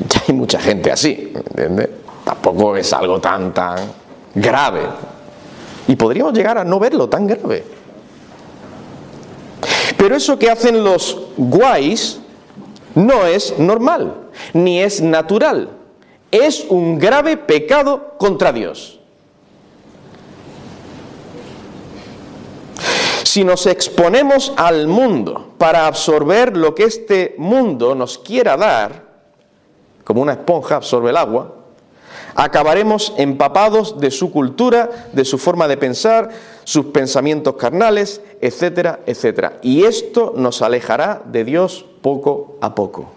[0.10, 1.88] ya hay mucha gente así, ¿entiendes?
[2.24, 3.80] Tampoco es algo tan, tan
[4.36, 4.84] grave.
[5.88, 7.64] Y podríamos llegar a no verlo tan grave.
[9.98, 12.20] Pero eso que hacen los guays
[12.96, 15.70] no es normal, ni es natural.
[16.32, 19.00] Es un grave pecado contra Dios.
[23.24, 29.06] Si nos exponemos al mundo para absorber lo que este mundo nos quiera dar,
[30.04, 31.61] como una esponja absorbe el agua,
[32.36, 36.30] acabaremos empapados de su cultura, de su forma de pensar,
[36.64, 39.60] sus pensamientos carnales, etcétera, etcétera.
[39.62, 43.10] Y esto nos alejará de Dios poco a poco.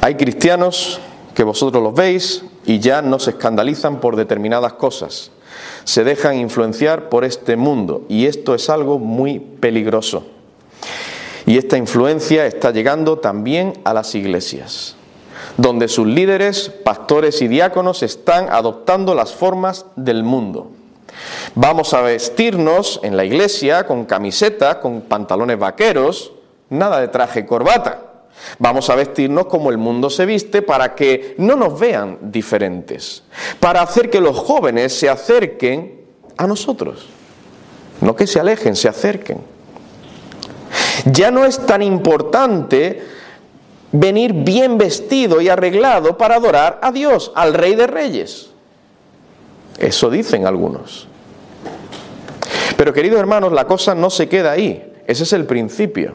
[0.00, 1.00] Hay cristianos
[1.34, 5.30] que vosotros los veis y ya no se escandalizan por determinadas cosas
[5.84, 10.24] se dejan influenciar por este mundo y esto es algo muy peligroso.
[11.46, 14.96] Y esta influencia está llegando también a las iglesias,
[15.56, 20.70] donde sus líderes, pastores y diáconos están adoptando las formas del mundo.
[21.54, 26.32] Vamos a vestirnos en la iglesia con camiseta, con pantalones vaqueros,
[26.70, 28.12] nada de traje y corbata.
[28.58, 33.22] Vamos a vestirnos como el mundo se viste para que no nos vean diferentes,
[33.60, 36.00] para hacer que los jóvenes se acerquen
[36.36, 37.08] a nosotros,
[38.00, 39.38] no que se alejen, se acerquen.
[41.06, 43.02] Ya no es tan importante
[43.92, 48.50] venir bien vestido y arreglado para adorar a Dios, al Rey de Reyes.
[49.78, 51.06] Eso dicen algunos.
[52.76, 54.92] Pero queridos hermanos, la cosa no se queda ahí.
[55.06, 56.14] Ese es el principio.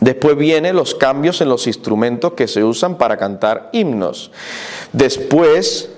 [0.00, 4.32] Después vienen los cambios en los instrumentos que se usan para cantar himnos.
[4.92, 5.90] Después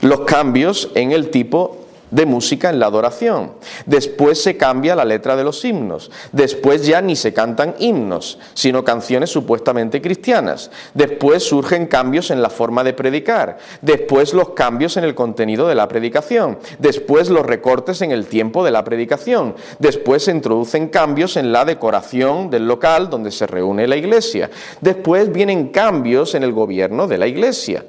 [0.00, 3.52] los cambios en el tipo de música en la adoración.
[3.86, 6.10] Después se cambia la letra de los himnos.
[6.32, 10.70] Después ya ni se cantan himnos, sino canciones supuestamente cristianas.
[10.94, 13.58] Después surgen cambios en la forma de predicar.
[13.82, 16.58] Después los cambios en el contenido de la predicación.
[16.78, 19.54] Después los recortes en el tiempo de la predicación.
[19.78, 24.50] Después se introducen cambios en la decoración del local donde se reúne la iglesia.
[24.80, 27.84] Después vienen cambios en el gobierno de la iglesia.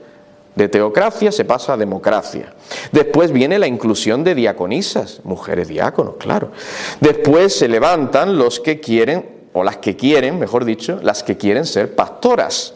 [0.59, 2.53] De teocracia se pasa a democracia.
[2.91, 6.51] Después viene la inclusión de diaconisas, mujeres diáconos, claro.
[6.99, 11.65] Después se levantan los que quieren, o las que quieren, mejor dicho, las que quieren
[11.65, 12.73] ser pastoras.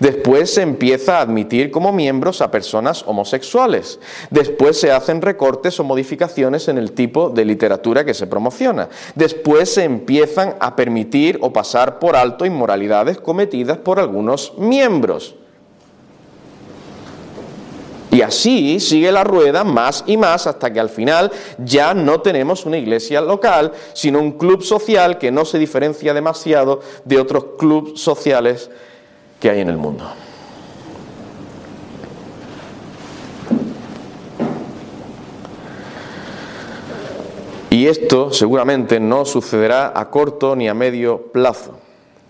[0.00, 4.00] Después se empieza a admitir como miembros a personas homosexuales.
[4.30, 8.88] Después se hacen recortes o modificaciones en el tipo de literatura que se promociona.
[9.14, 15.34] Después se empiezan a permitir o pasar por alto inmoralidades cometidas por algunos miembros.
[18.10, 22.64] Y así sigue la rueda más y más hasta que al final ya no tenemos
[22.64, 28.00] una iglesia local, sino un club social que no se diferencia demasiado de otros clubes
[28.00, 28.70] sociales
[29.40, 30.04] que hay en el mundo.
[37.70, 41.78] Y esto seguramente no sucederá a corto ni a medio plazo.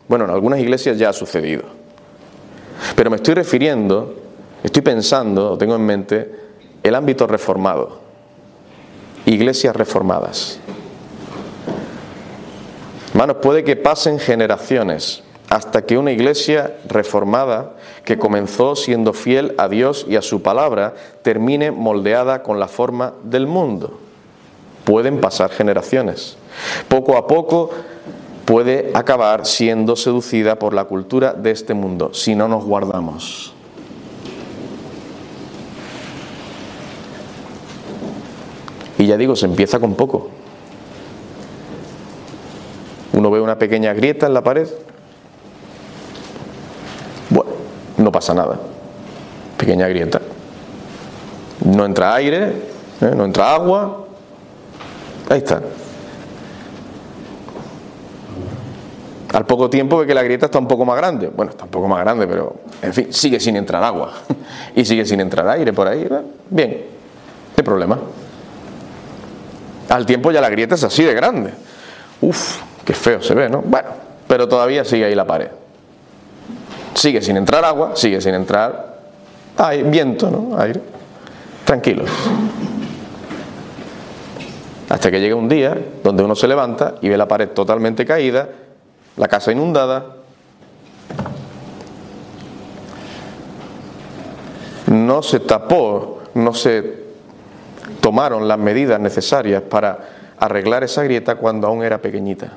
[0.09, 1.63] Bueno, en algunas iglesias ya ha sucedido.
[2.97, 4.28] Pero me estoy refiriendo
[4.63, 6.35] Estoy pensando, tengo en mente,
[6.83, 8.01] el ámbito reformado,
[9.25, 10.59] iglesias reformadas.
[13.11, 19.69] Hermanos, puede que pasen generaciones hasta que una iglesia reformada, que comenzó siendo fiel a
[19.69, 23.99] Dios y a su palabra, termine moldeada con la forma del mundo.
[24.85, 26.37] Pueden pasar generaciones.
[26.89, 27.71] Poco a poco
[28.45, 33.55] puede acabar siendo seducida por la cultura de este mundo, si no nos guardamos.
[39.09, 40.29] Ya digo, se empieza con poco.
[43.15, 44.69] Uno ve una pequeña grieta en la pared.
[47.31, 47.51] Bueno,
[47.97, 48.59] no pasa nada.
[49.57, 50.21] Pequeña grieta.
[51.65, 52.53] No entra aire,
[53.01, 53.13] ¿eh?
[53.17, 54.05] no entra agua.
[55.31, 55.63] Ahí está.
[59.33, 61.29] Al poco tiempo ve que la grieta está un poco más grande.
[61.29, 64.13] Bueno, está un poco más grande, pero en fin, sigue sin entrar agua.
[64.77, 66.07] y sigue sin entrar aire por ahí.
[66.51, 67.99] Bien, no hay problema.
[69.89, 71.53] Al tiempo ya la grieta es así de grande.
[72.21, 73.63] Uf, qué feo se ve, ¿no?
[73.63, 73.89] Bueno,
[74.27, 75.49] pero todavía sigue ahí la pared.
[76.95, 78.89] Sigue sin entrar agua, sigue sin entrar
[79.59, 80.57] hay viento, ¿no?
[80.59, 80.81] Aire.
[81.65, 82.09] Tranquilos.
[84.89, 88.49] Hasta que llega un día donde uno se levanta y ve la pared totalmente caída,
[89.17, 90.15] la casa inundada.
[94.87, 97.08] No se tapó, no se
[98.01, 99.99] tomaron las medidas necesarias para
[100.39, 102.53] arreglar esa grieta cuando aún era pequeñita.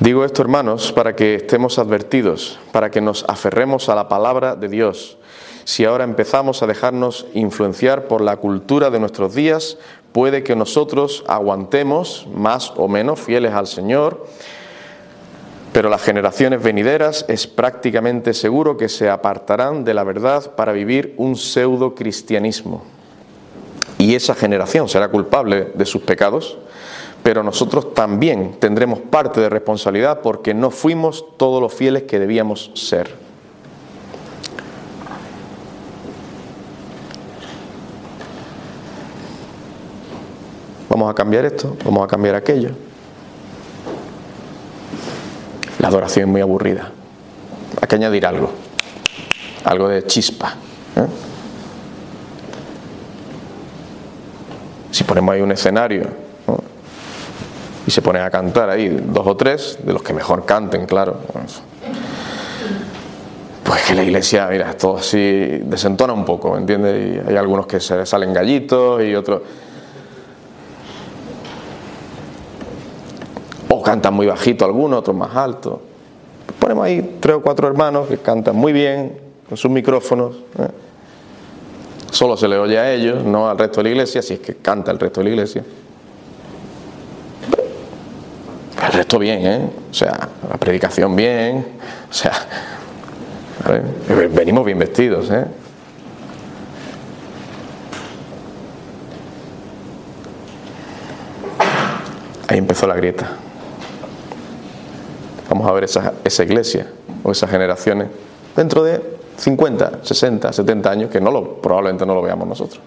[0.00, 4.68] Digo esto, hermanos, para que estemos advertidos, para que nos aferremos a la palabra de
[4.68, 5.18] Dios.
[5.64, 9.76] Si ahora empezamos a dejarnos influenciar por la cultura de nuestros días,
[10.12, 14.24] puede que nosotros aguantemos más o menos fieles al Señor
[15.78, 21.14] pero las generaciones venideras es prácticamente seguro que se apartarán de la verdad para vivir
[21.18, 22.82] un pseudo cristianismo.
[23.96, 26.58] Y esa generación será culpable de sus pecados,
[27.22, 32.72] pero nosotros también tendremos parte de responsabilidad porque no fuimos todos los fieles que debíamos
[32.74, 33.14] ser.
[40.88, 42.87] Vamos a cambiar esto, vamos a cambiar aquello.
[45.78, 46.90] La adoración es muy aburrida.
[47.80, 48.50] Hay que añadir algo,
[49.64, 50.54] algo de chispa.
[50.96, 51.06] ¿eh?
[54.90, 56.08] Si ponemos ahí un escenario
[57.86, 61.20] y se pone a cantar ahí dos o tres, de los que mejor canten, claro.
[63.64, 67.24] Pues que la iglesia, mira, todo así desentona un poco, ¿me entiendes?
[67.24, 69.42] Y hay algunos que se salen gallitos y otros
[73.88, 75.80] cantan muy bajito algunos, otros más alto.
[76.58, 79.18] Ponemos ahí tres o cuatro hermanos que cantan muy bien
[79.48, 80.36] con sus micrófonos.
[80.58, 80.68] ¿eh?
[82.10, 84.56] Solo se le oye a ellos, no al resto de la iglesia, si es que
[84.56, 85.64] canta el resto de la iglesia.
[88.84, 89.70] El resto bien, ¿eh?
[89.90, 91.66] O sea, la predicación bien,
[92.10, 92.32] o sea,
[94.34, 95.46] venimos bien vestidos, ¿eh?
[102.48, 103.47] Ahí empezó la grieta.
[105.48, 106.86] Vamos a ver esa, esa iglesia
[107.22, 108.08] o esas generaciones
[108.54, 112.80] dentro de 50, 60, 70 años que no lo, probablemente no lo veamos nosotros.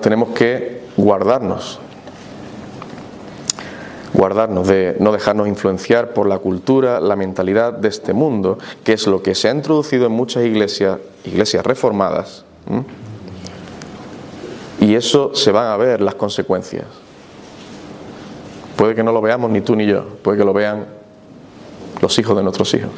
[0.00, 1.78] Tenemos que guardarnos,
[4.14, 9.06] guardarnos de no dejarnos influenciar por la cultura, la mentalidad de este mundo, que es
[9.06, 12.44] lo que se ha introducido en muchas iglesias, iglesias reformadas.
[14.80, 16.86] Y eso se van a ver las consecuencias.
[18.76, 20.86] Puede que no lo veamos ni tú ni yo, puede que lo vean
[22.00, 22.90] los hijos de nuestros hijos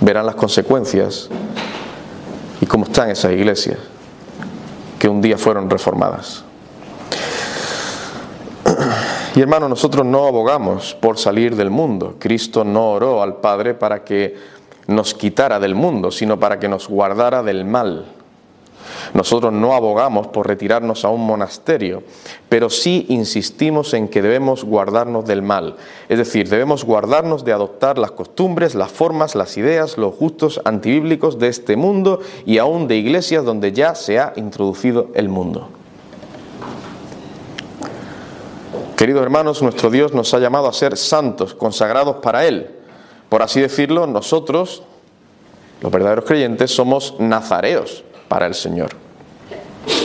[0.00, 1.28] verán las consecuencias
[2.60, 3.78] y cómo están esas iglesias
[4.98, 6.44] que un día fueron reformadas.
[9.36, 12.16] Y hermano, nosotros no abogamos por salir del mundo.
[12.18, 14.34] Cristo no oró al Padre para que
[14.88, 18.06] nos quitara del mundo, sino para que nos guardara del mal.
[19.14, 22.02] Nosotros no abogamos por retirarnos a un monasterio,
[22.48, 25.76] pero sí insistimos en que debemos guardarnos del mal.
[26.08, 31.38] Es decir, debemos guardarnos de adoptar las costumbres, las formas, las ideas, los gustos antibíblicos
[31.38, 35.68] de este mundo y aún de iglesias donde ya se ha introducido el mundo.
[38.96, 42.70] Queridos hermanos, nuestro Dios nos ha llamado a ser santos, consagrados para Él.
[43.28, 44.82] Por así decirlo, nosotros,
[45.80, 48.90] los verdaderos creyentes, somos nazareos para el Señor.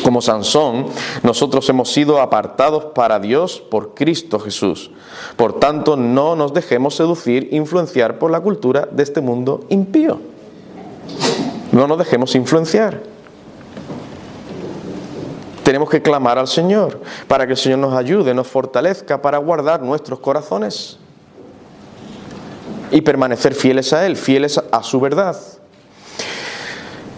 [0.04, 0.88] Como Sansón,
[1.24, 4.92] nosotros hemos sido apartados para Dios por Cristo Jesús.
[5.36, 10.20] Por tanto, no nos dejemos seducir, influenciar por la cultura de este mundo impío.
[11.72, 13.02] No nos dejemos influenciar.
[15.64, 19.82] Tenemos que clamar al Señor para que el Señor nos ayude, nos fortalezca para guardar
[19.82, 20.98] nuestros corazones
[22.92, 25.38] y permanecer fieles a Él, fieles a su verdad.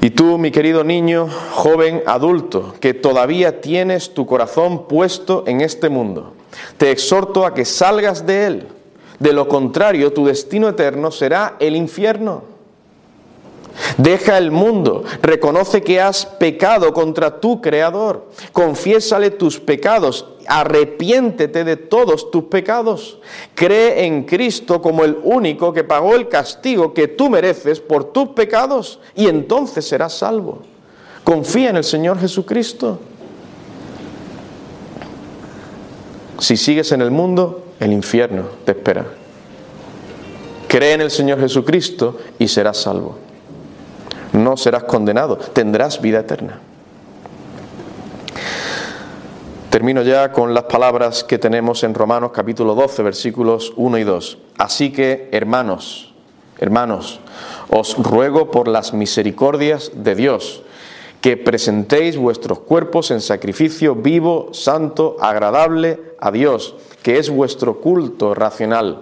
[0.06, 5.90] Y tú, mi querido niño, joven, adulto, que todavía tienes tu corazón puesto en este
[5.90, 6.34] mundo,
[6.78, 8.68] te exhorto a que salgas de él.
[9.18, 12.44] De lo contrario, tu destino eterno será el infierno.
[13.98, 21.78] Deja el mundo, reconoce que has pecado contra tu Creador, confiésale tus pecados, arrepiéntete de
[21.78, 23.20] todos tus pecados,
[23.54, 28.30] cree en Cristo como el único que pagó el castigo que tú mereces por tus
[28.30, 30.60] pecados y entonces serás salvo.
[31.24, 33.00] Confía en el Señor Jesucristo.
[36.38, 39.06] Si sigues en el mundo, el infierno te espera.
[40.68, 43.25] Cree en el Señor Jesucristo y serás salvo
[44.34, 46.60] no serás condenado, tendrás vida eterna.
[49.70, 54.38] Termino ya con las palabras que tenemos en Romanos capítulo 12, versículos 1 y 2.
[54.58, 56.14] Así que, hermanos,
[56.60, 57.20] hermanos,
[57.70, 60.64] os ruego por las misericordias de Dios,
[61.20, 68.34] que presentéis vuestros cuerpos en sacrificio vivo, santo, agradable a Dios, que es vuestro culto
[68.34, 69.02] racional.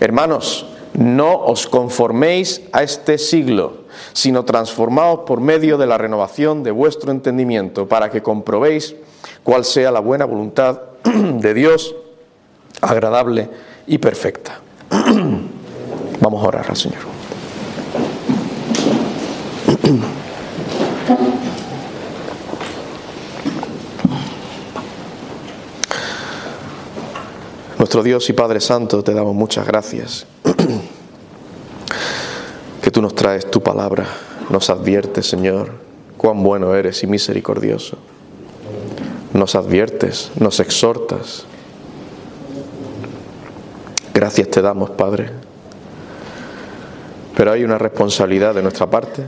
[0.00, 0.66] Hermanos,
[0.98, 7.12] no os conforméis a este siglo sino transformaos por medio de la renovación de vuestro
[7.12, 8.94] entendimiento, para que comprobéis
[9.42, 11.94] cuál sea la buena voluntad de Dios,
[12.80, 13.48] agradable
[13.86, 14.60] y perfecta.
[16.20, 17.02] Vamos a orar al Señor.
[27.78, 30.26] Nuestro Dios y Padre Santo, te damos muchas gracias
[32.88, 34.06] que tú nos traes tu palabra,
[34.48, 35.72] nos adviertes, Señor,
[36.16, 37.98] cuán bueno eres y misericordioso.
[39.34, 41.44] Nos adviertes, nos exhortas.
[44.14, 45.28] Gracias te damos, Padre.
[47.36, 49.26] Pero hay una responsabilidad de nuestra parte.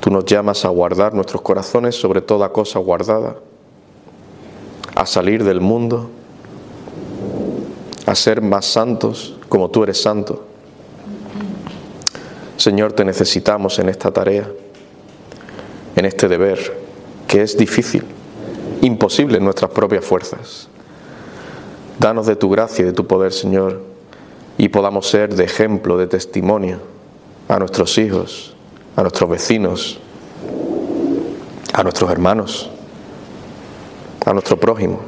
[0.00, 3.36] Tú nos llamas a guardar nuestros corazones sobre toda cosa guardada,
[4.94, 6.10] a salir del mundo,
[8.04, 10.51] a ser más santos como tú eres santo
[12.56, 14.48] Señor, te necesitamos en esta tarea,
[15.96, 16.76] en este deber,
[17.26, 18.04] que es difícil,
[18.82, 20.68] imposible en nuestras propias fuerzas.
[21.98, 23.82] Danos de tu gracia y de tu poder, Señor,
[24.58, 26.78] y podamos ser de ejemplo, de testimonio
[27.48, 28.54] a nuestros hijos,
[28.96, 29.98] a nuestros vecinos,
[31.72, 32.70] a nuestros hermanos,
[34.24, 35.00] a nuestro prójimo,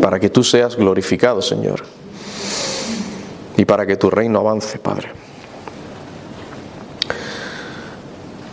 [0.00, 1.82] para que tú seas glorificado, Señor,
[3.56, 5.27] y para que tu reino avance, Padre.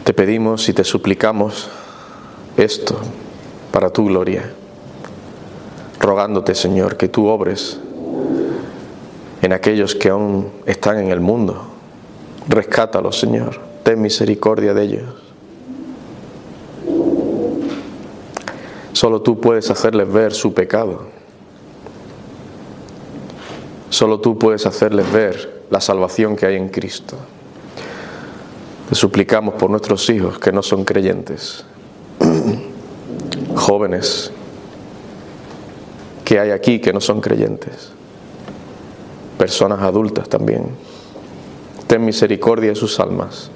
[0.06, 1.68] Te pedimos y te suplicamos
[2.58, 2.96] esto
[3.72, 4.52] para tu gloria,
[6.00, 7.80] rogándote, Señor, que tú obres
[9.42, 11.60] en aquellos que aún están en el mundo.
[12.48, 13.60] Rescátalos, Señor.
[13.82, 15.16] Ten misericordia de ellos.
[18.94, 21.08] Solo tú puedes hacerles ver su pecado.
[23.90, 27.18] Solo tú puedes hacerles ver la salvación que hay en Cristo.
[28.90, 31.66] Te suplicamos por nuestros hijos que no son creyentes,
[33.56, 34.32] jóvenes
[36.24, 37.92] que hay aquí que no son creyentes,
[39.38, 40.70] personas adultas también.
[41.88, 43.52] Ten misericordia de sus almas.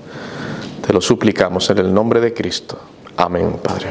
[0.86, 2.80] Te lo suplicamos en el nombre de Cristo.
[3.18, 3.90] Amén, Padre.